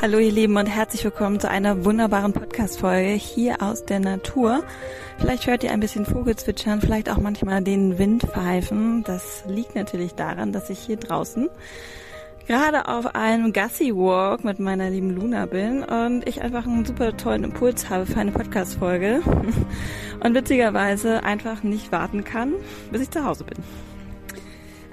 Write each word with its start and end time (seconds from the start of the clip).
Hallo 0.00 0.18
ihr 0.18 0.32
Lieben 0.32 0.56
und 0.56 0.66
herzlich 0.66 1.04
willkommen 1.04 1.40
zu 1.40 1.48
einer 1.48 1.84
wunderbaren 1.84 2.32
Podcast-Folge 2.32 3.10
hier 3.10 3.60
aus 3.60 3.84
der 3.84 4.00
Natur. 4.00 4.64
Vielleicht 5.18 5.46
hört 5.46 5.62
ihr 5.62 5.72
ein 5.72 5.80
bisschen 5.80 6.06
Vogelzwitschern, 6.06 6.80
vielleicht 6.80 7.10
auch 7.10 7.18
manchmal 7.18 7.62
den 7.62 7.98
Wind 7.98 8.22
pfeifen. 8.22 9.04
Das 9.04 9.44
liegt 9.46 9.74
natürlich 9.74 10.14
daran, 10.14 10.52
dass 10.52 10.70
ich 10.70 10.78
hier 10.78 10.96
draußen 10.96 11.50
gerade 12.50 12.88
auf 12.88 13.14
einem 13.14 13.52
Gassi-Walk 13.52 14.42
mit 14.42 14.58
meiner 14.58 14.90
lieben 14.90 15.10
Luna 15.10 15.46
bin 15.46 15.84
und 15.84 16.26
ich 16.26 16.42
einfach 16.42 16.66
einen 16.66 16.84
super 16.84 17.16
tollen 17.16 17.44
Impuls 17.44 17.88
habe 17.88 18.06
für 18.06 18.18
eine 18.18 18.32
Podcast-Folge 18.32 19.22
und 20.20 20.34
witzigerweise 20.34 21.22
einfach 21.22 21.62
nicht 21.62 21.92
warten 21.92 22.24
kann, 22.24 22.54
bis 22.90 23.02
ich 23.02 23.10
zu 23.10 23.24
Hause 23.24 23.44
bin. 23.44 23.62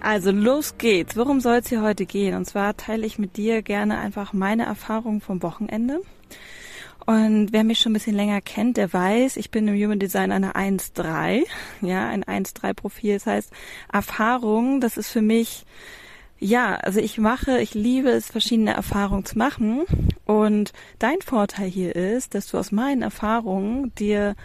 Also 0.07 0.31
los 0.31 0.77
geht's. 0.77 1.17
Worum 1.17 1.41
soll 1.41 1.55
es 1.55 1.67
hier 1.67 1.81
heute 1.81 2.05
gehen? 2.05 2.33
Und 2.33 2.45
zwar 2.45 2.77
teile 2.77 3.05
ich 3.05 3.19
mit 3.19 3.35
dir 3.35 3.61
gerne 3.61 3.97
einfach 3.97 4.31
meine 4.31 4.63
Erfahrungen 4.63 5.19
vom 5.19 5.43
Wochenende. 5.43 5.99
Und 7.05 7.51
wer 7.51 7.65
mich 7.65 7.79
schon 7.79 7.91
ein 7.91 7.95
bisschen 7.95 8.15
länger 8.15 8.39
kennt, 8.39 8.77
der 8.77 8.93
weiß, 8.93 9.35
ich 9.35 9.51
bin 9.51 9.67
im 9.67 9.75
Human 9.75 9.99
Design 9.99 10.31
eine 10.31 10.55
1-3. 10.55 11.43
Ja, 11.81 12.07
ein 12.07 12.23
1-3-Profil. 12.23 13.15
Das 13.15 13.25
heißt, 13.25 13.51
Erfahrung, 13.91 14.79
das 14.79 14.95
ist 14.95 15.09
für 15.09 15.21
mich 15.21 15.65
ja, 16.39 16.75
also 16.75 16.99
ich 16.99 17.17
mache, 17.17 17.59
ich 17.59 17.73
liebe 17.73 18.09
es, 18.09 18.27
verschiedene 18.27 18.73
Erfahrungen 18.73 19.25
zu 19.25 19.37
machen. 19.37 19.83
Und 20.25 20.71
dein 20.99 21.21
Vorteil 21.21 21.67
hier 21.67 21.95
ist, 21.95 22.35
dass 22.35 22.47
du 22.47 22.57
aus 22.57 22.71
meinen 22.71 23.01
Erfahrungen 23.01 23.93
dir 23.95 24.35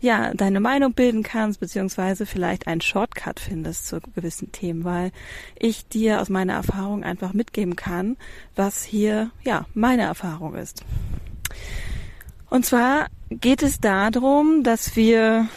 ja 0.00 0.34
deine 0.34 0.60
Meinung 0.60 0.92
bilden 0.92 1.22
kannst, 1.22 1.60
beziehungsweise 1.60 2.26
vielleicht 2.26 2.66
einen 2.66 2.80
Shortcut 2.80 3.40
findest 3.40 3.86
zu 3.88 4.00
gewissen 4.14 4.52
Themen, 4.52 4.84
weil 4.84 5.10
ich 5.58 5.88
dir 5.88 6.20
aus 6.20 6.28
meiner 6.28 6.54
Erfahrung 6.54 7.02
einfach 7.02 7.32
mitgeben 7.32 7.76
kann, 7.76 8.16
was 8.54 8.84
hier 8.84 9.30
ja 9.42 9.66
meine 9.74 10.02
Erfahrung 10.02 10.54
ist. 10.54 10.84
Und 12.50 12.66
zwar 12.66 13.08
geht 13.30 13.62
es 13.62 13.80
darum, 13.80 14.62
dass 14.62 14.96
wir 14.96 15.48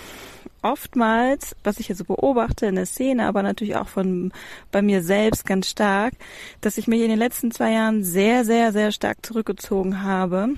oftmals, 0.61 1.55
was 1.63 1.79
ich 1.79 1.89
jetzt 1.89 1.99
so 1.99 2.03
beobachte 2.03 2.65
in 2.65 2.75
der 2.75 2.85
Szene, 2.85 3.25
aber 3.25 3.43
natürlich 3.43 3.75
auch 3.75 3.87
von 3.87 4.31
bei 4.71 4.81
mir 4.81 5.03
selbst 5.03 5.45
ganz 5.45 5.69
stark, 5.69 6.13
dass 6.61 6.77
ich 6.77 6.87
mich 6.87 7.01
in 7.01 7.09
den 7.09 7.19
letzten 7.19 7.51
zwei 7.51 7.73
Jahren 7.73 8.03
sehr, 8.03 8.45
sehr, 8.45 8.71
sehr 8.71 8.91
stark 8.91 9.25
zurückgezogen 9.25 10.03
habe 10.03 10.55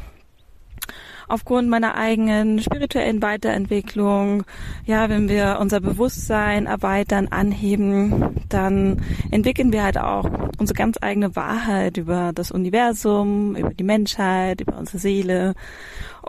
aufgrund 1.28 1.70
meiner 1.70 1.96
eigenen 1.96 2.60
spirituellen 2.60 3.22
Weiterentwicklung, 3.22 4.44
ja, 4.86 5.10
wenn 5.10 5.30
wir 5.30 5.58
unser 5.60 5.80
Bewusstsein 5.80 6.66
erweitern, 6.66 7.28
anheben, 7.30 8.42
dann 8.50 9.02
entwickeln 9.32 9.72
wir 9.72 9.84
halt 9.84 9.98
auch 9.98 10.30
unsere 10.60 10.78
ganz 10.78 10.98
eigene 11.02 11.36
Wahrheit 11.36 11.98
über 11.98 12.32
das 12.34 12.52
Universum, 12.52 13.56
über 13.56 13.74
die 13.74 13.84
Menschheit, 13.84 14.62
über 14.62 14.78
unsere 14.78 15.00
Seele. 15.00 15.54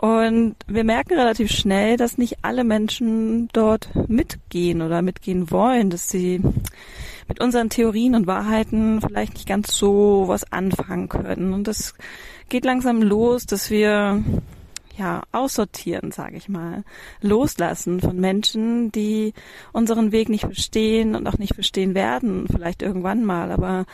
Und 0.05 0.55
wir 0.67 0.83
merken 0.83 1.17
relativ 1.17 1.49
schnell, 1.51 1.97
dass 1.97 2.19
nicht 2.19 2.37
alle 2.43 2.63
Menschen 2.63 3.49
dort 3.53 3.89
mitgehen 4.07 4.83
oder 4.83 5.01
mitgehen 5.01 5.49
wollen, 5.49 5.89
dass 5.89 6.09
sie 6.09 6.41
mit 7.27 7.41
unseren 7.41 7.71
Theorien 7.71 8.13
und 8.13 8.27
Wahrheiten 8.27 9.01
vielleicht 9.01 9.33
nicht 9.33 9.47
ganz 9.47 9.75
so 9.75 10.25
was 10.27 10.51
anfangen 10.51 11.09
können. 11.09 11.53
Und 11.53 11.67
das 11.67 11.95
geht 12.49 12.65
langsam 12.65 13.01
los, 13.01 13.47
dass 13.47 13.71
wir 13.71 14.23
ja, 14.95 15.23
aussortieren, 15.31 16.11
sage 16.11 16.37
ich 16.37 16.49
mal, 16.49 16.83
loslassen 17.21 17.99
von 17.99 18.19
Menschen, 18.19 18.91
die 18.91 19.33
unseren 19.73 20.11
Weg 20.11 20.29
nicht 20.29 20.45
verstehen 20.45 21.15
und 21.15 21.27
auch 21.27 21.39
nicht 21.39 21.55
verstehen 21.55 21.95
werden, 21.95 22.45
vielleicht 22.47 22.83
irgendwann 22.83 23.25
mal, 23.25 23.51
aber 23.51 23.85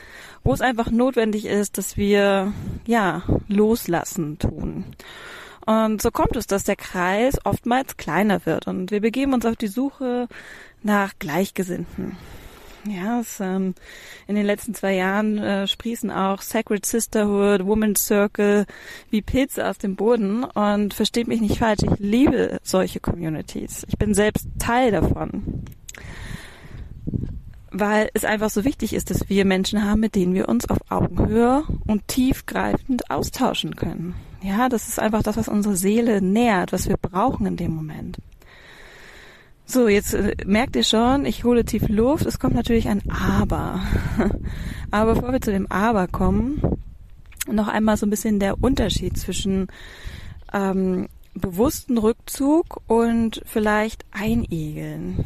wo 0.44 0.54
es 0.54 0.62
einfach 0.62 0.92
notwendig 0.92 1.46
ist, 1.46 1.78
dass 1.78 1.96
wir 1.96 2.52
ja 2.86 3.24
loslassen 3.48 4.38
tun. 4.40 4.84
Und 5.72 6.02
so 6.02 6.12
kommt 6.12 6.36
es, 6.36 6.48
dass 6.48 6.64
der 6.64 6.76
Kreis 6.76 7.38
oftmals 7.46 7.96
kleiner 7.96 8.46
wird 8.46 8.68
und 8.68 8.92
wir 8.92 9.00
begeben 9.00 9.34
uns 9.34 9.46
auf 9.46 9.56
die 9.56 9.68
Suche 9.68 10.28
nach 10.84 11.14
Gleichgesinnten. 11.18 12.18
Ja, 12.88 13.20
es, 13.20 13.40
ähm, 13.40 13.76
in 14.28 14.36
den 14.36 14.46
letzten 14.46 14.74
zwei 14.74 14.96
Jahren 14.96 15.38
äh, 15.38 15.68
sprießen 15.68 16.10
auch 16.10 16.42
Sacred 16.42 16.86
Sisterhood, 16.86 17.66
Women's 17.66 18.06
Circle 18.06 18.66
wie 19.12 19.22
Pilze 19.22 19.68
aus 19.68 19.78
dem 19.78 19.96
Boden 19.96 20.44
und 20.44 20.94
versteht 20.94 21.28
mich 21.28 21.42
nicht 21.42 21.60
falsch, 21.60 21.84
ich 21.84 22.00
liebe 22.00 22.60
solche 22.64 23.00
Communities. 23.00 23.86
Ich 23.88 23.98
bin 23.98 24.14
selbst 24.14 24.48
Teil 24.58 24.92
davon. 24.92 25.64
Weil 27.70 28.10
es 28.14 28.26
einfach 28.26 28.50
so 28.50 28.66
wichtig 28.66 28.94
ist, 28.94 29.12
dass 29.12 29.30
wir 29.30 29.46
Menschen 29.46 29.86
haben, 29.86 30.02
mit 30.02 30.16
denen 30.16 30.34
wir 30.34 30.50
uns 30.50 30.70
auf 30.70 30.80
Augenhöhe 30.90 31.64
und 31.86 32.08
tiefgreifend 32.08 33.10
austauschen 33.12 33.76
können. 33.76 34.16
Ja, 34.42 34.70
das 34.70 34.88
ist 34.88 35.00
einfach 35.00 35.24
das, 35.24 35.38
was 35.38 35.48
unsere 35.48 35.76
Seele 35.76 36.22
nährt, 36.22 36.74
was 36.74 36.90
wir 36.90 36.98
brauchen 36.98 37.46
in 37.46 37.58
dem 37.58 37.76
Moment. 37.76 38.18
So, 39.66 39.88
jetzt 39.88 40.14
äh, 40.14 40.36
merkt 40.46 40.76
ihr 40.76 40.84
schon, 40.84 41.26
ich 41.26 41.44
hole 41.44 41.64
tief 41.64 41.88
Luft. 41.88 42.26
Es 42.26 42.40
kommt 42.40 42.56
natürlich 42.56 42.90
ein 42.90 43.04
Aber. 43.10 43.80
Aber 44.92 45.14
bevor 45.14 45.32
wir 45.32 45.42
zu 45.42 45.52
dem 45.52 45.72
Aber 45.72 46.08
kommen, 46.08 46.62
noch 47.48 47.68
einmal 47.68 47.98
so 47.98 48.06
ein 48.06 48.10
bisschen 48.10 48.40
der 48.40 48.62
Unterschied 48.62 49.18
zwischen 49.18 49.68
ähm, 50.52 51.08
bewussten 51.34 51.98
Rückzug 51.98 52.82
und 52.88 53.42
vielleicht 53.46 54.06
Einigeln. 54.12 55.24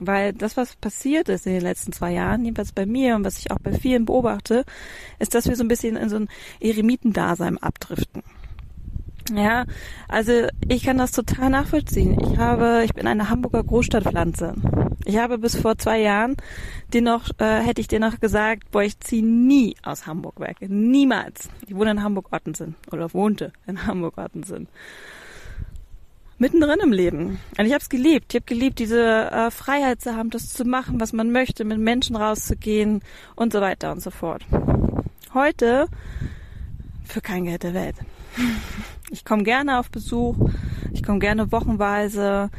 Weil 0.00 0.32
das, 0.32 0.56
was 0.56 0.76
passiert 0.76 1.28
ist 1.28 1.46
in 1.46 1.54
den 1.54 1.62
letzten 1.62 1.92
zwei 1.92 2.12
Jahren, 2.12 2.44
jedenfalls 2.44 2.72
bei 2.72 2.86
mir 2.86 3.16
und 3.16 3.24
was 3.24 3.38
ich 3.38 3.50
auch 3.50 3.58
bei 3.58 3.72
vielen 3.72 4.04
beobachte, 4.04 4.64
ist, 5.18 5.34
dass 5.34 5.48
wir 5.48 5.56
so 5.56 5.64
ein 5.64 5.68
bisschen 5.68 5.96
in 5.96 6.08
so 6.08 6.16
ein 6.16 6.28
Eremitendasein 6.60 7.58
abdriften. 7.58 8.22
Ja, 9.34 9.66
also 10.08 10.32
ich 10.68 10.84
kann 10.84 10.98
das 10.98 11.12
total 11.12 11.50
nachvollziehen. 11.50 12.18
Ich 12.20 12.38
habe, 12.38 12.82
ich 12.84 12.94
bin 12.94 13.06
eine 13.06 13.28
Hamburger 13.28 13.62
Großstadtpflanze. 13.62 14.54
Ich 15.04 15.18
habe 15.18 15.38
bis 15.38 15.56
vor 15.56 15.78
zwei 15.78 16.00
Jahren 16.00 16.36
dir 16.92 17.02
noch, 17.02 17.28
äh, 17.38 17.60
hätte 17.60 17.80
ich 17.80 17.88
dir 17.88 18.00
noch 18.00 18.20
gesagt, 18.20 18.70
boah, 18.70 18.82
ich 18.82 18.98
ziehe 19.00 19.24
nie 19.24 19.76
aus 19.82 20.06
Hamburg 20.06 20.40
weg. 20.40 20.56
Niemals. 20.60 21.48
Ich 21.66 21.74
wohne 21.74 21.92
in 21.92 22.02
Hamburg-Ottensen 22.02 22.76
oder 22.90 23.12
wohnte 23.12 23.52
in 23.66 23.86
Hamburg-Ottensen. 23.86 24.68
Mittendrin 26.38 26.78
im 26.80 26.92
Leben. 26.92 27.40
Und 27.58 27.66
ich 27.66 27.72
habe 27.72 27.82
es 27.82 27.88
geliebt. 27.88 28.26
Ich 28.32 28.36
habe 28.36 28.46
geliebt, 28.46 28.78
diese 28.78 29.30
äh, 29.30 29.50
Freiheit 29.50 30.00
zu 30.00 30.14
haben, 30.14 30.30
das 30.30 30.52
zu 30.52 30.64
machen, 30.64 31.00
was 31.00 31.12
man 31.12 31.32
möchte, 31.32 31.64
mit 31.64 31.78
Menschen 31.78 32.14
rauszugehen 32.14 33.02
und 33.34 33.52
so 33.52 33.60
weiter 33.60 33.90
und 33.90 34.00
so 34.00 34.10
fort. 34.10 34.46
Heute 35.34 35.88
für 37.04 37.20
kein 37.20 37.44
Geld 37.44 37.64
der 37.64 37.74
Welt. 37.74 37.96
Ich 39.10 39.24
komme 39.24 39.42
gerne 39.42 39.78
auf 39.78 39.90
Besuch, 39.90 40.36
ich 40.92 41.02
komme 41.02 41.18
gerne 41.18 41.50
wochenweise, 41.50 42.50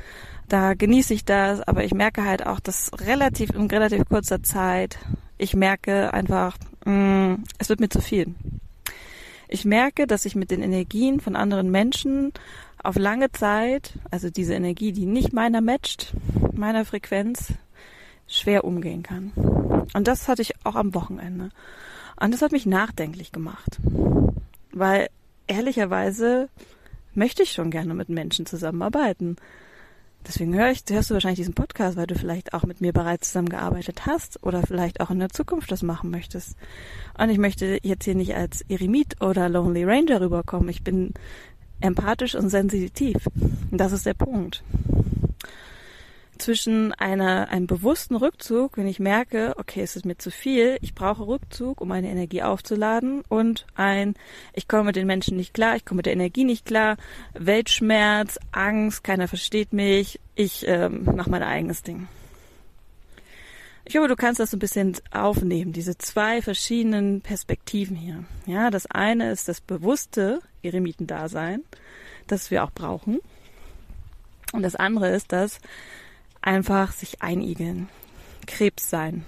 da 0.47 0.73
genieße 0.73 1.13
ich 1.13 1.23
das, 1.23 1.61
aber 1.61 1.83
ich 1.83 1.93
merke 1.93 2.25
halt 2.25 2.45
auch, 2.45 2.59
dass 2.59 2.91
relativ 2.99 3.51
in 3.51 3.67
relativ 3.67 4.03
kurzer 4.09 4.41
Zeit, 4.41 4.97
ich 5.37 5.55
merke 5.55 6.13
einfach, 6.13 6.57
mh, 6.85 6.93
mm, 6.93 7.43
es 7.59 7.69
wird 7.69 7.79
mir 7.79 7.89
zu 7.89 8.01
viel. 8.01 8.33
Ich 9.51 9.65
merke, 9.65 10.05
dass 10.05 10.25
ich 10.25 10.35
mit 10.35 10.51
den 10.51 10.61
Energien 10.61 11.19
von 11.19 11.35
anderen 11.35 11.71
Menschen 11.71 12.33
auf 12.83 12.97
lange 12.97 13.31
Zeit, 13.31 13.97
also 14.11 14.29
diese 14.29 14.53
Energie, 14.53 14.93
die 14.93 15.07
nicht 15.07 15.33
meiner 15.33 15.59
matcht, 15.59 16.13
meiner 16.53 16.85
Frequenz, 16.85 17.53
schwer 18.27 18.63
umgehen 18.63 19.01
kann. 19.01 19.31
Und 19.95 20.07
das 20.07 20.27
hatte 20.27 20.43
ich 20.43 20.53
auch 20.65 20.75
am 20.75 20.93
Wochenende. 20.93 21.49
Und 22.21 22.31
das 22.31 22.43
hat 22.43 22.51
mich 22.51 22.67
nachdenklich 22.67 23.31
gemacht. 23.31 23.79
Weil 24.71 25.09
ehrlicherweise 25.47 26.49
möchte 27.15 27.41
ich 27.41 27.51
schon 27.51 27.71
gerne 27.71 27.95
mit 27.95 28.09
Menschen 28.09 28.45
zusammenarbeiten. 28.45 29.37
Deswegen 30.27 30.53
hör 30.53 30.69
ich, 30.69 30.83
hörst 30.89 31.09
du 31.09 31.13
wahrscheinlich 31.13 31.39
diesen 31.39 31.53
Podcast, 31.53 31.97
weil 31.97 32.07
du 32.07 32.15
vielleicht 32.15 32.53
auch 32.53 32.63
mit 32.63 32.81
mir 32.81 32.93
bereits 32.93 33.29
zusammengearbeitet 33.29 34.05
hast 34.05 34.43
oder 34.43 34.61
vielleicht 34.61 35.01
auch 35.01 35.09
in 35.09 35.19
der 35.19 35.29
Zukunft 35.29 35.71
das 35.71 35.81
machen 35.81 36.11
möchtest. 36.11 36.55
Und 37.17 37.29
ich 37.29 37.37
möchte 37.37 37.79
jetzt 37.81 38.05
hier 38.05 38.15
nicht 38.15 38.35
als 38.35 38.61
Eremit 38.69 39.21
oder 39.21 39.49
Lonely 39.49 39.85
Ranger 39.85 40.21
rüberkommen. 40.21 40.69
Ich 40.69 40.83
bin 40.83 41.13
empathisch 41.79 42.35
und 42.35 42.49
sensitiv. 42.49 43.27
Und 43.71 43.77
das 43.77 43.91
ist 43.91 44.05
der 44.05 44.13
Punkt 44.13 44.63
zwischen 46.39 46.93
einer, 46.93 47.49
einem 47.49 47.67
bewussten 47.67 48.15
Rückzug, 48.15 48.77
wenn 48.77 48.87
ich 48.87 48.99
merke, 48.99 49.53
okay, 49.57 49.81
es 49.81 49.95
ist 49.95 50.05
mir 50.05 50.17
zu 50.17 50.31
viel, 50.31 50.77
ich 50.81 50.95
brauche 50.95 51.27
Rückzug, 51.27 51.81
um 51.81 51.87
meine 51.89 52.09
Energie 52.09 52.41
aufzuladen 52.41 53.21
und 53.29 53.65
ein, 53.75 54.15
ich 54.53 54.67
komme 54.67 54.85
mit 54.85 54.95
den 54.95 55.07
Menschen 55.07 55.37
nicht 55.37 55.53
klar, 55.53 55.75
ich 55.75 55.85
komme 55.85 55.97
mit 55.99 56.05
der 56.05 56.13
Energie 56.13 56.43
nicht 56.43 56.65
klar, 56.65 56.97
Weltschmerz, 57.33 58.39
Angst, 58.51 59.03
keiner 59.03 59.27
versteht 59.27 59.73
mich, 59.73 60.19
ich 60.35 60.65
ähm, 60.67 61.03
mache 61.15 61.29
mein 61.29 61.43
eigenes 61.43 61.83
Ding. 61.83 62.07
Ich 63.85 63.97
hoffe, 63.97 64.07
du 64.07 64.15
kannst 64.15 64.39
das 64.39 64.51
so 64.51 64.57
ein 64.57 64.59
bisschen 64.59 64.95
aufnehmen, 65.11 65.73
diese 65.73 65.97
zwei 65.97 66.41
verschiedenen 66.43 67.21
Perspektiven 67.21 67.95
hier. 67.95 68.23
Ja, 68.45 68.69
das 68.69 68.85
eine 68.85 69.31
ist 69.31 69.47
das 69.47 69.61
bewusste 69.61 70.41
Eremitendasein, 70.61 71.63
das 72.27 72.51
wir 72.51 72.63
auch 72.63 72.71
brauchen. 72.71 73.19
Und 74.53 74.61
das 74.61 74.75
andere 74.75 75.09
ist 75.09 75.31
das 75.31 75.59
einfach 76.41 76.91
sich 76.91 77.21
einigeln. 77.21 77.89
Krebs 78.47 78.89
sein. 78.89 79.25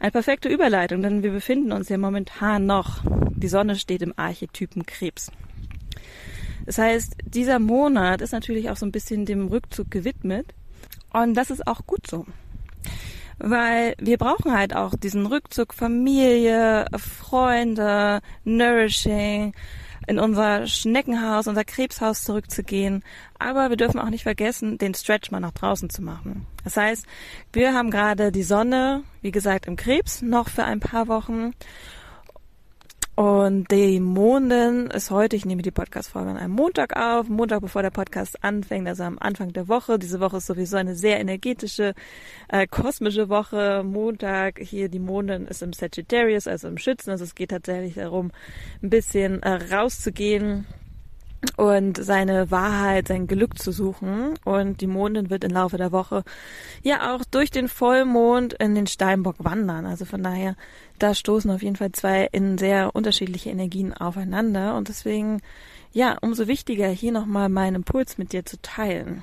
Eine 0.00 0.10
perfekte 0.10 0.48
Überleitung, 0.48 1.02
denn 1.02 1.22
wir 1.22 1.30
befinden 1.30 1.72
uns 1.72 1.88
ja 1.88 1.96
momentan 1.96 2.66
noch, 2.66 3.02
die 3.30 3.48
Sonne 3.48 3.76
steht 3.76 4.02
im 4.02 4.12
Archetypen 4.16 4.84
Krebs. 4.84 5.30
Das 6.66 6.78
heißt, 6.78 7.16
dieser 7.24 7.58
Monat 7.58 8.20
ist 8.20 8.32
natürlich 8.32 8.70
auch 8.70 8.76
so 8.76 8.86
ein 8.86 8.92
bisschen 8.92 9.26
dem 9.26 9.48
Rückzug 9.48 9.90
gewidmet. 9.90 10.54
Und 11.12 11.34
das 11.34 11.50
ist 11.50 11.66
auch 11.66 11.86
gut 11.86 12.06
so. 12.06 12.26
Weil 13.38 13.94
wir 13.98 14.18
brauchen 14.18 14.52
halt 14.52 14.74
auch 14.74 14.94
diesen 14.94 15.26
Rückzug 15.26 15.74
Familie, 15.74 16.86
Freunde, 16.96 18.20
Nourishing, 18.44 19.54
in 20.06 20.18
unser 20.18 20.66
Schneckenhaus, 20.66 21.46
unser 21.46 21.64
Krebshaus 21.64 22.24
zurückzugehen. 22.24 23.02
Aber 23.38 23.70
wir 23.70 23.76
dürfen 23.76 24.00
auch 24.00 24.10
nicht 24.10 24.22
vergessen, 24.22 24.78
den 24.78 24.94
Stretch 24.94 25.30
mal 25.30 25.40
nach 25.40 25.52
draußen 25.52 25.90
zu 25.90 26.02
machen. 26.02 26.46
Das 26.62 26.76
heißt, 26.76 27.06
wir 27.52 27.74
haben 27.74 27.90
gerade 27.90 28.32
die 28.32 28.42
Sonne, 28.42 29.02
wie 29.20 29.30
gesagt, 29.30 29.66
im 29.66 29.76
Krebs 29.76 30.22
noch 30.22 30.48
für 30.48 30.64
ein 30.64 30.80
paar 30.80 31.08
Wochen. 31.08 31.52
Und 33.16 33.70
die 33.70 34.00
Mondin 34.00 34.88
ist 34.88 35.12
heute, 35.12 35.36
ich 35.36 35.44
nehme 35.44 35.62
die 35.62 35.70
Podcast-Folge 35.70 36.30
an 36.30 36.36
einem 36.36 36.54
Montag 36.54 36.96
auf, 36.96 37.28
Montag 37.28 37.60
bevor 37.60 37.82
der 37.82 37.90
Podcast 37.90 38.42
anfängt, 38.42 38.88
also 38.88 39.04
am 39.04 39.18
Anfang 39.20 39.52
der 39.52 39.68
Woche. 39.68 40.00
Diese 40.00 40.18
Woche 40.18 40.38
ist 40.38 40.46
sowieso 40.46 40.78
eine 40.78 40.96
sehr 40.96 41.20
energetische, 41.20 41.94
äh, 42.48 42.66
kosmische 42.66 43.28
Woche. 43.28 43.84
Montag, 43.84 44.58
hier 44.58 44.88
die 44.88 44.98
Mondin 44.98 45.46
ist 45.46 45.62
im 45.62 45.72
Sagittarius, 45.72 46.48
also 46.48 46.66
im 46.66 46.76
Schützen. 46.76 47.10
Also 47.10 47.22
es 47.22 47.36
geht 47.36 47.50
tatsächlich 47.50 47.94
darum, 47.94 48.32
ein 48.82 48.90
bisschen 48.90 49.44
äh, 49.44 49.72
rauszugehen, 49.72 50.66
und 51.56 51.96
seine 52.02 52.50
Wahrheit, 52.50 53.08
sein 53.08 53.26
Glück 53.26 53.58
zu 53.58 53.72
suchen. 53.72 54.38
Und 54.44 54.80
die 54.80 54.86
Mondin 54.86 55.30
wird 55.30 55.44
im 55.44 55.50
Laufe 55.50 55.76
der 55.76 55.92
Woche 55.92 56.24
ja 56.82 57.14
auch 57.14 57.24
durch 57.24 57.50
den 57.50 57.68
Vollmond 57.68 58.54
in 58.54 58.74
den 58.74 58.86
Steinbock 58.86 59.36
wandern. 59.38 59.86
Also 59.86 60.04
von 60.04 60.22
daher, 60.22 60.56
da 60.98 61.14
stoßen 61.14 61.50
auf 61.50 61.62
jeden 61.62 61.76
Fall 61.76 61.92
zwei 61.92 62.28
in 62.32 62.58
sehr 62.58 62.94
unterschiedliche 62.94 63.50
Energien 63.50 63.92
aufeinander. 63.92 64.76
Und 64.76 64.88
deswegen, 64.88 65.40
ja, 65.92 66.16
umso 66.20 66.46
wichtiger 66.46 66.88
hier 66.88 67.12
nochmal 67.12 67.48
meinen 67.48 67.76
Impuls 67.76 68.18
mit 68.18 68.32
dir 68.32 68.44
zu 68.44 68.60
teilen. 68.60 69.22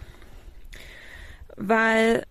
Weil 1.55 2.25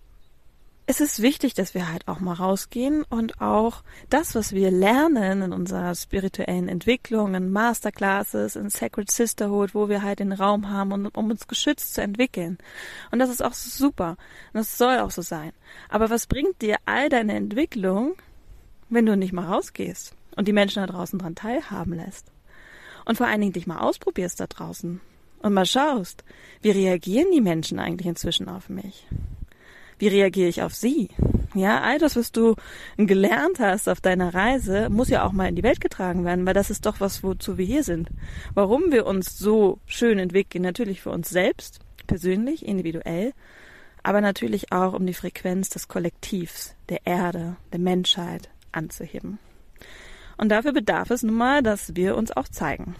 es 0.91 0.99
ist 0.99 1.21
wichtig, 1.21 1.53
dass 1.53 1.73
wir 1.73 1.89
halt 1.89 2.09
auch 2.09 2.19
mal 2.19 2.33
rausgehen 2.33 3.03
und 3.03 3.39
auch 3.39 3.81
das, 4.09 4.35
was 4.35 4.51
wir 4.51 4.71
lernen 4.71 5.41
in 5.41 5.53
unserer 5.53 5.95
spirituellen 5.95 6.67
Entwicklung, 6.67 7.33
in 7.33 7.49
Masterclasses, 7.49 8.57
in 8.57 8.69
Sacred 8.69 9.09
Sisterhood, 9.09 9.73
wo 9.73 9.87
wir 9.87 10.01
halt 10.01 10.19
den 10.19 10.33
Raum 10.33 10.69
haben, 10.69 10.91
um, 10.91 11.05
um 11.13 11.31
uns 11.31 11.47
geschützt 11.47 11.93
zu 11.93 12.01
entwickeln. 12.01 12.57
Und 13.09 13.19
das 13.19 13.29
ist 13.29 13.41
auch 13.41 13.53
super. 13.53 14.17
Und 14.51 14.57
das 14.57 14.77
soll 14.77 14.99
auch 14.99 15.11
so 15.11 15.21
sein. 15.21 15.53
Aber 15.87 16.09
was 16.09 16.27
bringt 16.27 16.61
dir 16.61 16.75
all 16.85 17.07
deine 17.07 17.35
Entwicklung, 17.35 18.15
wenn 18.89 19.05
du 19.05 19.15
nicht 19.15 19.31
mal 19.31 19.45
rausgehst 19.45 20.13
und 20.35 20.49
die 20.49 20.53
Menschen 20.53 20.81
da 20.81 20.87
draußen 20.87 21.17
dran 21.17 21.35
teilhaben 21.35 21.93
lässt? 21.93 22.33
Und 23.05 23.15
vor 23.15 23.27
allen 23.27 23.39
Dingen 23.39 23.53
dich 23.53 23.65
mal 23.65 23.79
ausprobierst 23.79 24.41
da 24.41 24.47
draußen 24.47 24.99
und 25.39 25.53
mal 25.53 25.65
schaust, 25.65 26.25
wie 26.61 26.71
reagieren 26.71 27.31
die 27.33 27.39
Menschen 27.39 27.79
eigentlich 27.79 28.07
inzwischen 28.07 28.49
auf 28.49 28.67
mich? 28.67 29.07
Wie 30.01 30.07
reagiere 30.07 30.49
ich 30.49 30.63
auf 30.63 30.73
sie? 30.73 31.09
Ja, 31.53 31.81
all 31.81 31.99
das, 31.99 32.15
was 32.15 32.31
du 32.31 32.55
gelernt 32.97 33.59
hast 33.59 33.87
auf 33.87 34.01
deiner 34.01 34.33
Reise, 34.33 34.89
muss 34.89 35.09
ja 35.09 35.23
auch 35.23 35.31
mal 35.31 35.47
in 35.47 35.55
die 35.55 35.61
Welt 35.61 35.79
getragen 35.79 36.25
werden, 36.25 36.43
weil 36.47 36.55
das 36.55 36.71
ist 36.71 36.87
doch 36.87 36.99
was, 36.99 37.21
wozu 37.21 37.59
wir 37.59 37.65
hier 37.67 37.83
sind. 37.83 38.09
Warum 38.55 38.91
wir 38.91 39.05
uns 39.05 39.37
so 39.37 39.79
schön 39.85 40.17
entwickeln, 40.17 40.63
natürlich 40.63 41.01
für 41.01 41.11
uns 41.11 41.29
selbst, 41.29 41.81
persönlich, 42.07 42.65
individuell, 42.65 43.33
aber 44.01 44.21
natürlich 44.21 44.71
auch, 44.71 44.93
um 44.93 45.05
die 45.05 45.13
Frequenz 45.13 45.69
des 45.69 45.87
Kollektivs, 45.87 46.73
der 46.89 47.05
Erde, 47.05 47.57
der 47.71 47.79
Menschheit 47.79 48.49
anzuheben. 48.71 49.37
Und 50.35 50.49
dafür 50.49 50.73
bedarf 50.73 51.11
es 51.11 51.21
nun 51.21 51.35
mal, 51.35 51.61
dass 51.61 51.95
wir 51.95 52.17
uns 52.17 52.35
auch 52.35 52.47
zeigen. 52.47 52.95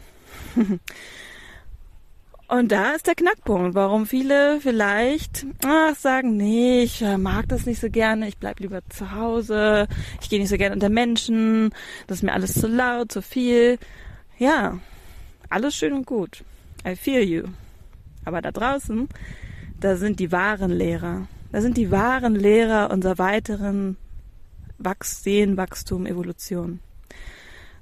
Und 2.51 2.73
da 2.73 2.91
ist 2.91 3.07
der 3.07 3.15
Knackpunkt, 3.15 3.75
warum 3.75 4.05
viele 4.05 4.59
vielleicht 4.59 5.45
ach, 5.65 5.95
sagen, 5.95 6.35
nee, 6.35 6.83
ich 6.83 7.01
äh, 7.01 7.17
mag 7.17 7.47
das 7.47 7.65
nicht 7.65 7.79
so 7.79 7.89
gerne, 7.89 8.27
ich 8.27 8.39
bleib 8.39 8.59
lieber 8.59 8.81
zu 8.89 9.15
Hause, 9.15 9.87
ich 10.19 10.29
gehe 10.29 10.37
nicht 10.37 10.49
so 10.49 10.57
gerne 10.57 10.75
unter 10.75 10.89
Menschen, 10.89 11.73
das 12.07 12.17
ist 12.17 12.23
mir 12.23 12.33
alles 12.33 12.53
zu 12.55 12.67
laut, 12.67 13.09
zu 13.09 13.21
viel. 13.21 13.79
Ja, 14.37 14.79
alles 15.47 15.77
schön 15.77 15.93
und 15.93 16.05
gut. 16.05 16.43
I 16.85 16.97
feel 16.97 17.23
you. 17.23 17.43
Aber 18.25 18.41
da 18.41 18.51
draußen, 18.51 19.07
da 19.79 19.95
sind 19.95 20.19
die 20.19 20.33
wahren 20.33 20.71
Lehrer. 20.71 21.29
Da 21.53 21.61
sind 21.61 21.77
die 21.77 21.89
wahren 21.89 22.35
Lehrer 22.35 22.91
unserer 22.91 23.17
weiteren 23.17 23.95
Wachs 24.77 25.23
Seelenwachstum, 25.23 26.05
Evolution. 26.05 26.81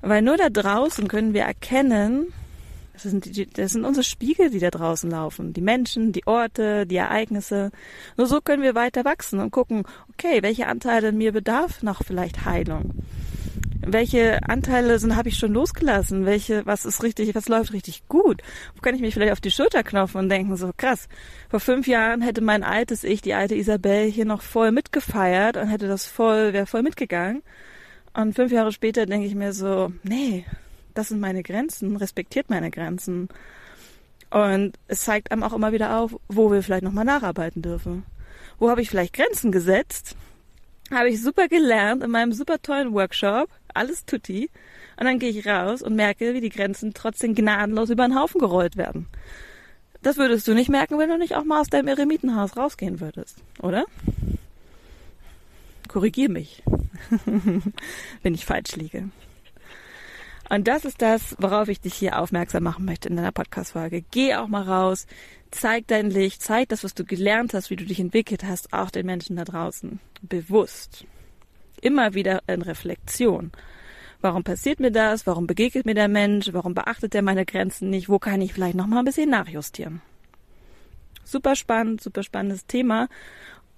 Weil 0.02 0.22
nur 0.22 0.38
da 0.38 0.52
draußen 0.52 1.08
können 1.08 1.34
wir 1.34 1.42
erkennen, 1.42 2.32
das 3.04 3.12
sind, 3.12 3.26
die, 3.38 3.48
das 3.48 3.72
sind 3.72 3.86
unsere 3.86 4.04
Spiegel, 4.04 4.50
die 4.50 4.60
da 4.60 4.70
draußen 4.70 5.10
laufen. 5.10 5.54
Die 5.54 5.62
Menschen, 5.62 6.12
die 6.12 6.28
Orte, 6.28 6.86
die 6.86 6.98
Ereignisse. 6.98 7.72
Nur 8.18 8.28
so 8.28 8.42
können 8.42 8.64
wir 8.64 8.76
weiter 8.76 9.06
wachsen 9.06 9.40
und 9.40 9.52
gucken, 9.52 9.84
okay, 10.10 10.42
welche 10.42 10.68
Anteile 10.68 11.10
in 11.10 11.18
mir 11.18 11.32
bedarf 11.32 11.84
noch 11.84 12.04
vielleicht 12.04 12.46
Heilung? 12.46 12.94
Welche 13.82 14.44
Anteile 14.44 15.00
sind, 15.00 15.16
habe 15.16 15.30
ich 15.30 15.38
schon 15.38 15.54
losgelassen? 15.54 16.26
Welche, 16.26 16.66
was 16.66 16.86
ist 16.86 17.02
richtig, 17.02 17.34
was 17.34 17.48
läuft 17.48 17.72
richtig 17.72 18.08
gut? 18.10 18.42
Wo 18.76 18.82
kann 18.82 18.94
ich 18.94 19.02
mich 19.02 19.14
vielleicht 19.14 19.32
auf 19.32 19.42
die 19.42 19.52
Schulter 19.52 19.84
knopfen 19.84 20.20
und 20.20 20.30
denken, 20.30 20.58
so 20.58 20.72
krass, 20.76 21.08
vor 21.50 21.62
fünf 21.62 21.88
Jahren 21.88 22.22
hätte 22.22 22.42
mein 22.42 22.64
altes 22.64 23.04
Ich, 23.04 23.22
die 23.22 23.34
alte 23.34 23.56
Isabel, 23.56 24.12
hier 24.12 24.26
noch 24.26 24.42
voll 24.42 24.72
mitgefeiert 24.72 25.56
und 25.56 25.70
hätte 25.70 25.88
das 25.88 26.06
voll, 26.06 26.52
wäre 26.52 26.66
voll 26.66 26.84
mitgegangen. 26.84 27.42
Und 28.14 28.36
fünf 28.36 28.52
Jahre 28.52 28.74
später 28.74 29.06
denke 29.06 29.28
ich 29.28 29.36
mir 29.36 29.54
so, 29.54 29.94
nee, 30.04 30.46
das 30.94 31.10
sind 31.10 31.20
meine 31.20 31.44
Grenzen, 31.44 31.96
respektiert 31.98 32.50
meine 32.50 32.72
Grenzen. 32.72 33.30
Und 34.30 34.78
es 34.88 35.02
zeigt 35.02 35.32
einem 35.32 35.44
auch 35.44 35.54
immer 35.54 35.72
wieder 35.72 35.98
auf, 35.98 36.16
wo 36.28 36.52
wir 36.52 36.62
vielleicht 36.62 36.84
nochmal 36.84 37.06
nacharbeiten 37.06 37.62
dürfen. 37.62 38.06
Wo 38.60 38.70
habe 38.70 38.82
ich 38.82 38.90
vielleicht 38.90 39.14
Grenzen 39.14 39.52
gesetzt? 39.52 40.16
Habe 40.92 41.10
ich 41.10 41.22
super 41.22 41.48
gelernt 41.48 42.04
in 42.04 42.12
meinem 42.12 42.34
super 42.34 42.62
tollen 42.62 42.94
Workshop, 42.94 43.50
alles 43.74 44.06
tutti. 44.06 44.50
Und 44.98 45.06
dann 45.06 45.20
gehe 45.20 45.30
ich 45.30 45.48
raus 45.48 45.82
und 45.82 45.96
merke, 45.96 46.34
wie 46.34 46.42
die 46.42 46.50
Grenzen 46.50 46.94
trotzdem 46.94 47.36
gnadenlos 47.36 47.90
über 47.90 48.08
den 48.08 48.20
Haufen 48.20 48.40
gerollt 48.40 48.76
werden. 48.76 49.08
Das 50.02 50.18
würdest 50.18 50.48
du 50.48 50.54
nicht 50.54 50.70
merken, 50.70 50.98
wenn 50.98 51.10
du 51.10 51.18
nicht 51.18 51.36
auch 51.36 51.44
mal 51.44 51.62
aus 51.62 51.70
deinem 51.70 51.88
Eremitenhaus 51.88 52.56
rausgehen 52.56 53.00
würdest, 53.00 53.38
oder? 53.62 53.86
Korrigier 55.88 56.30
mich, 56.30 56.64
wenn 58.24 58.34
ich 58.34 58.46
falsch 58.46 58.76
liege. 58.76 59.10
Und 60.50 60.68
das 60.68 60.84
ist 60.84 61.02
das, 61.02 61.36
worauf 61.40 61.68
ich 61.68 61.80
dich 61.80 61.94
hier 61.94 62.20
aufmerksam 62.20 62.64
machen 62.64 62.86
möchte 62.86 63.08
in 63.08 63.16
deiner 63.16 63.32
Podcast-Folge. 63.32 64.04
Geh 64.10 64.34
auch 64.36 64.48
mal 64.48 64.64
raus, 64.64 65.06
zeig 65.52 65.88
dein 65.88 66.10
Licht, 66.10 66.42
zeig 66.42 66.70
das, 66.70 66.84
was 66.84 66.96
du 66.96 67.06
gelernt 67.06 67.54
hast, 67.54 67.70
wie 67.70 67.76
du 67.76 67.86
dich 67.86 68.00
entwickelt 68.00 68.44
hast, 68.44 68.74
auch 68.74 68.90
den 68.90 69.06
Menschen 69.06 69.36
da 69.36 69.46
draußen. 69.46 70.00
Bewusst. 70.24 71.06
Immer 71.82 72.16
wieder 72.16 72.42
in 72.48 72.64
Reflexion. 72.64 73.52
Warum 74.22 74.44
passiert 74.44 74.80
mir 74.80 74.92
das? 74.92 75.28
Warum 75.28 75.48
begegnet 75.48 75.86
mir 75.86 75.94
der 75.94 76.10
Mensch? 76.10 76.52
Warum 76.52 76.74
beachtet 76.74 77.16
er 77.16 77.22
meine 77.22 77.46
Grenzen 77.46 77.90
nicht? 77.90 78.10
Wo 78.10 78.20
kann 78.20 78.42
ich 78.42 78.54
vielleicht 78.54 78.76
noch 78.76 78.88
mal 78.88 79.00
ein 79.00 79.06
bisschen 79.06 79.30
nachjustieren? 79.30 80.02
Super 81.24 81.56
spannend, 81.56 82.02
super 82.02 82.24
spannendes 82.24 82.66
Thema. 82.66 83.08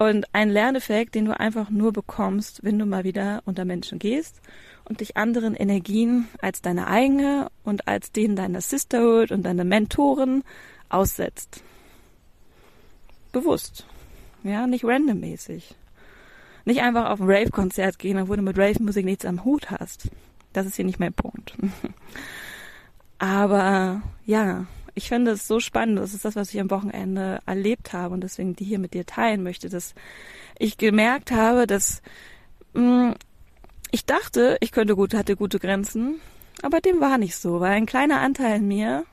Und 0.02 0.26
ein 0.34 0.50
Lerneffekt, 0.50 1.14
den 1.14 1.26
du 1.26 1.40
einfach 1.40 1.70
nur 1.70 1.94
bekommst, 1.94 2.64
wenn 2.64 2.80
du 2.80 2.88
mal 2.88 3.04
wieder 3.04 3.44
unter 3.46 3.66
Menschen 3.66 4.00
gehst 4.00 4.42
und 4.84 5.00
dich 5.00 5.16
anderen 5.16 5.54
Energien 5.54 6.28
als 6.42 6.64
deine 6.64 6.88
eigene 6.88 7.52
und 7.64 7.88
als 7.88 8.12
denen 8.12 8.36
deiner 8.36 8.62
Sisterhood 8.62 9.32
und 9.32 9.44
deiner 9.44 9.64
Mentoren 9.64 10.44
aussetzt. 10.90 11.62
Bewusst. 13.32 13.86
Ja, 14.42 14.66
nicht 14.66 14.86
randommäßig. 14.86 15.76
Nicht 16.66 16.82
einfach 16.82 17.12
auf 17.12 17.22
ein 17.22 17.30
Rave-Konzert 17.30 18.00
gehen, 18.00 18.18
obwohl 18.18 18.38
du 18.38 18.42
mit 18.42 18.58
Rave-Musik 18.58 19.06
nichts 19.06 19.26
am 19.26 19.46
Hut 19.46 19.70
hast. 19.70 20.10
Das 20.52 20.66
ist 20.66 20.78
hier 20.78 20.86
nicht 20.86 21.00
mein 21.00 21.14
Punkt. 21.14 21.56
Aber 23.20 24.02
ja, 24.26 24.66
ich 24.94 25.08
finde 25.08 25.32
es 25.32 25.48
so 25.48 25.60
spannend. 25.60 26.00
Das 26.00 26.14
ist 26.14 26.26
das, 26.26 26.36
was 26.36 26.54
ich 26.54 26.60
am 26.60 26.72
Wochenende 26.72 27.40
erlebt 27.46 27.94
habe 27.94 28.14
und 28.14 28.22
deswegen 28.22 28.56
die 28.56 28.66
hier 28.66 28.80
mit 28.80 28.94
dir 28.94 29.06
teilen 29.06 29.44
möchte, 29.44 29.70
dass 29.70 29.94
ich 30.60 30.78
gemerkt 30.78 31.32
habe, 31.32 31.68
dass 31.68 32.02
mh, 32.74 33.10
mm, 33.10 33.16
ich 33.92 34.06
dachte, 34.06 34.58
ich 34.62 34.72
könnte 34.72 34.96
gut, 34.96 35.14
hatte 35.14 35.36
gute 35.36 35.60
Grenzen, 35.60 36.22
aber 36.62 36.80
dem 36.80 37.02
war 37.02 37.18
nicht 37.18 37.36
so, 37.36 37.60
weil 37.60 37.74
ein 37.74 37.86
kleiner 37.86 38.22
Anteil 38.22 38.58
in 38.58 38.68
mir, 38.68 39.06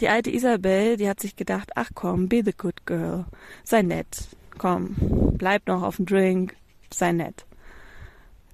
die 0.00 0.08
alte 0.08 0.30
Isabel, 0.30 0.96
die 0.96 1.08
hat 1.08 1.20
sich 1.20 1.36
gedacht, 1.36 1.70
ach 1.76 1.90
komm, 1.94 2.28
be 2.28 2.42
the 2.44 2.52
good 2.52 2.86
girl, 2.86 3.26
sei 3.62 3.82
nett, 3.82 4.28
komm, 4.58 4.96
bleib 5.38 5.68
noch 5.68 5.82
auf 5.82 5.96
dem 5.96 6.06
Drink, 6.06 6.56
sei 6.92 7.12
nett. 7.12 7.46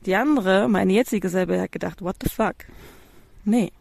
Die 0.04 0.14
andere, 0.14 0.68
meine 0.68 0.92
jetzige 0.92 1.28
Isabel, 1.28 1.60
hat 1.60 1.72
gedacht, 1.72 2.02
what 2.02 2.16
the 2.22 2.28
fuck? 2.28 2.56
Nee. 3.44 3.72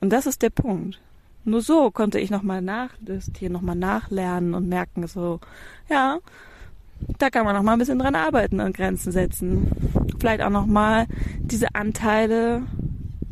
Und 0.00 0.10
das 0.10 0.26
ist 0.26 0.42
der 0.42 0.50
Punkt. 0.50 1.00
Nur 1.44 1.62
so 1.62 1.90
konnte 1.90 2.18
ich 2.18 2.30
nochmal 2.30 2.60
nachjustieren, 2.62 3.52
nochmal 3.52 3.76
nachlernen 3.76 4.54
und 4.54 4.68
merken, 4.68 5.06
so, 5.06 5.40
ja, 5.88 6.18
da 7.18 7.30
kann 7.30 7.44
man 7.44 7.56
noch 7.56 7.62
mal 7.62 7.72
ein 7.72 7.78
bisschen 7.78 7.98
dran 7.98 8.14
arbeiten 8.14 8.60
und 8.60 8.76
Grenzen 8.76 9.10
setzen. 9.10 9.70
Vielleicht 10.18 10.42
auch 10.42 10.50
noch 10.50 10.66
mal 10.66 11.06
diese 11.38 11.74
Anteile, 11.74 12.62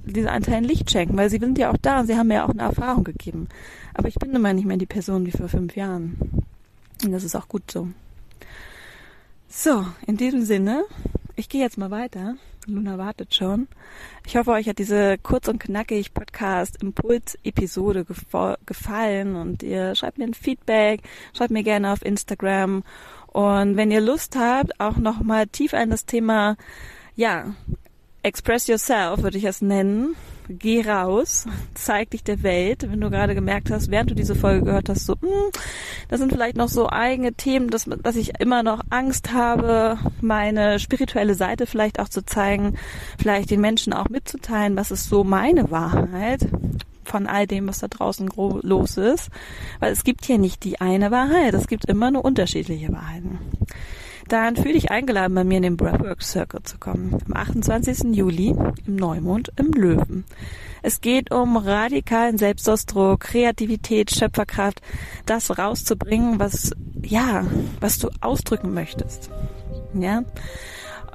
diese 0.04 0.30
Anteile 0.30 0.66
Licht 0.66 0.90
schenken, 0.90 1.16
weil 1.16 1.28
sie 1.28 1.38
sind 1.38 1.58
ja 1.58 1.70
auch 1.70 1.76
da 1.76 2.00
und 2.00 2.06
sie 2.06 2.16
haben 2.16 2.28
mir 2.28 2.34
ja 2.34 2.44
auch 2.46 2.50
eine 2.50 2.62
Erfahrung 2.62 3.04
gegeben. 3.04 3.48
Aber 3.92 4.08
ich 4.08 4.14
bin 4.14 4.34
immer 4.34 4.54
nicht 4.54 4.66
mehr 4.66 4.78
die 4.78 4.86
Person 4.86 5.26
wie 5.26 5.32
vor 5.32 5.48
fünf 5.48 5.76
Jahren. 5.76 6.16
Und 7.04 7.12
das 7.12 7.24
ist 7.24 7.36
auch 7.36 7.48
gut 7.48 7.70
so. 7.70 7.88
So, 9.48 9.86
in 10.06 10.16
diesem 10.16 10.44
Sinne, 10.44 10.84
ich 11.36 11.48
gehe 11.48 11.60
jetzt 11.60 11.78
mal 11.78 11.90
weiter. 11.90 12.36
Luna 12.68 12.98
wartet 12.98 13.34
schon. 13.34 13.66
Ich 14.26 14.36
hoffe, 14.36 14.50
euch 14.50 14.68
hat 14.68 14.78
diese 14.78 15.16
kurz 15.18 15.48
und 15.48 15.58
knackig 15.58 16.12
Podcast 16.12 16.82
Impuls 16.82 17.38
Episode 17.42 18.04
gefallen 18.66 19.36
und 19.36 19.62
ihr 19.62 19.94
schreibt 19.94 20.18
mir 20.18 20.24
ein 20.24 20.34
Feedback, 20.34 21.00
schreibt 21.32 21.50
mir 21.50 21.62
gerne 21.62 21.92
auf 21.92 22.04
Instagram 22.04 22.84
und 23.28 23.76
wenn 23.76 23.90
ihr 23.90 24.02
Lust 24.02 24.36
habt, 24.36 24.78
auch 24.80 24.98
noch 24.98 25.20
mal 25.20 25.46
tief 25.46 25.72
in 25.72 25.90
das 25.90 26.04
Thema, 26.04 26.56
ja, 27.16 27.54
Express 28.22 28.66
Yourself 28.66 29.22
würde 29.22 29.38
ich 29.38 29.44
es 29.44 29.62
nennen. 29.62 30.14
Geh 30.48 30.82
raus, 30.88 31.46
zeig 31.74 32.10
dich 32.10 32.24
der 32.24 32.42
Welt. 32.42 32.90
Wenn 32.90 33.00
du 33.00 33.10
gerade 33.10 33.34
gemerkt 33.34 33.70
hast, 33.70 33.90
während 33.90 34.10
du 34.10 34.14
diese 34.14 34.34
Folge 34.34 34.64
gehört 34.64 34.88
hast, 34.88 35.06
so, 35.06 35.14
mh, 35.14 35.28
hm, 35.28 35.50
das 36.08 36.20
sind 36.20 36.32
vielleicht 36.32 36.56
noch 36.56 36.68
so 36.68 36.88
eigene 36.88 37.34
Themen, 37.34 37.68
dass, 37.68 37.84
dass 38.02 38.16
ich 38.16 38.40
immer 38.40 38.62
noch 38.62 38.80
Angst 38.90 39.32
habe, 39.32 39.98
meine 40.20 40.78
spirituelle 40.78 41.34
Seite 41.34 41.66
vielleicht 41.66 42.00
auch 42.00 42.08
zu 42.08 42.24
zeigen, 42.24 42.78
vielleicht 43.18 43.50
den 43.50 43.60
Menschen 43.60 43.92
auch 43.92 44.08
mitzuteilen, 44.08 44.76
was 44.76 44.90
ist 44.90 45.08
so 45.08 45.22
meine 45.22 45.70
Wahrheit 45.70 46.48
von 47.04 47.26
all 47.26 47.46
dem, 47.46 47.68
was 47.68 47.80
da 47.80 47.88
draußen 47.88 48.28
los 48.62 48.96
ist. 48.96 49.30
Weil 49.80 49.92
es 49.92 50.04
gibt 50.04 50.24
hier 50.24 50.38
nicht 50.38 50.64
die 50.64 50.80
eine 50.80 51.10
Wahrheit, 51.10 51.54
es 51.54 51.66
gibt 51.66 51.86
immer 51.86 52.10
nur 52.10 52.24
unterschiedliche 52.24 52.92
Wahrheiten. 52.92 53.38
Dann 54.28 54.56
fühle 54.56 54.74
ich 54.74 54.90
eingeladen, 54.90 55.34
bei 55.34 55.44
mir 55.44 55.56
in 55.56 55.62
den 55.62 55.76
Breathwork 55.76 56.22
Circle 56.22 56.62
zu 56.62 56.78
kommen. 56.78 57.18
Am 57.26 57.34
28. 57.34 58.14
Juli 58.14 58.54
im 58.86 58.96
Neumond 58.96 59.50
im 59.56 59.72
Löwen. 59.72 60.24
Es 60.82 61.00
geht 61.00 61.32
um 61.32 61.56
radikalen 61.56 62.36
Selbstausdruck, 62.38 63.20
Kreativität, 63.20 64.10
Schöpferkraft, 64.10 64.82
das 65.26 65.58
rauszubringen, 65.58 66.38
was, 66.38 66.72
ja, 67.02 67.46
was 67.80 67.98
du 67.98 68.10
ausdrücken 68.20 68.74
möchtest. 68.74 69.30
Ja. 69.94 70.22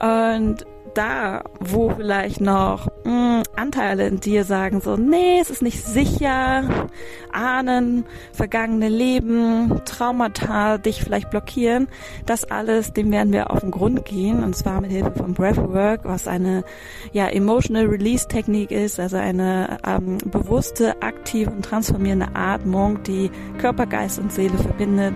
Und 0.01 0.65
da, 0.93 1.43
wo 1.59 1.89
vielleicht 1.89 2.41
noch 2.41 2.87
mh, 3.03 3.11
hm, 3.11 3.43
Anteile 3.55 4.07
in 4.07 4.19
dir 4.19 4.43
sagen 4.43 4.81
so, 4.81 4.95
nee, 4.95 5.39
es 5.39 5.49
ist 5.49 5.61
nicht 5.61 5.83
sicher, 5.83 6.87
Ahnen, 7.31 8.05
vergangene 8.31 8.89
Leben, 8.89 9.81
Traumata 9.85 10.77
dich 10.77 11.03
vielleicht 11.03 11.29
blockieren, 11.29 11.87
das 12.25 12.45
alles, 12.45 12.93
dem 12.93 13.11
werden 13.11 13.33
wir 13.33 13.51
auf 13.51 13.59
den 13.59 13.71
Grund 13.71 14.05
gehen 14.05 14.43
und 14.43 14.55
zwar 14.55 14.81
mit 14.81 14.91
Hilfe 14.91 15.11
von 15.11 15.33
Breathwork, 15.33 16.01
was 16.03 16.27
eine 16.27 16.63
ja 17.11 17.27
emotional 17.27 17.85
Release 17.85 18.27
Technik 18.27 18.71
ist, 18.71 18.99
also 18.99 19.17
eine 19.17 19.77
ähm, 19.85 20.17
bewusste, 20.25 21.01
aktive 21.01 21.51
und 21.51 21.63
transformierende 21.63 22.35
Atmung, 22.35 23.03
die 23.03 23.29
Körper, 23.59 23.85
Geist 23.85 24.19
und 24.19 24.31
Seele 24.31 24.57
verbindet 24.57 25.13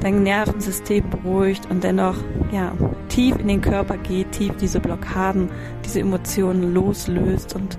dein 0.00 0.22
Nervensystem 0.22 1.08
beruhigt 1.08 1.70
und 1.70 1.84
dennoch 1.84 2.16
ja 2.52 2.72
tief 3.08 3.36
in 3.38 3.48
den 3.48 3.60
Körper 3.60 3.96
geht, 3.96 4.32
tief 4.32 4.52
diese 4.60 4.80
Blockaden, 4.80 5.50
diese 5.84 6.00
Emotionen 6.00 6.74
loslöst 6.74 7.54
und 7.54 7.78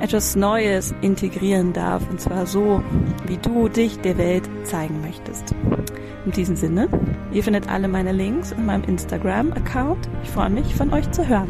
etwas 0.00 0.36
Neues 0.36 0.94
integrieren 1.00 1.72
darf 1.72 2.02
und 2.10 2.20
zwar 2.20 2.46
so, 2.46 2.82
wie 3.26 3.38
du 3.38 3.68
dich 3.68 3.98
der 4.00 4.18
Welt 4.18 4.48
zeigen 4.64 5.00
möchtest. 5.00 5.54
In 6.26 6.32
diesem 6.32 6.56
Sinne, 6.56 6.88
ihr 7.32 7.42
findet 7.42 7.68
alle 7.68 7.88
meine 7.88 8.12
Links 8.12 8.52
in 8.52 8.66
meinem 8.66 8.84
Instagram-Account. 8.84 10.08
Ich 10.22 10.30
freue 10.30 10.50
mich, 10.50 10.74
von 10.74 10.92
euch 10.92 11.10
zu 11.12 11.26
hören. 11.26 11.48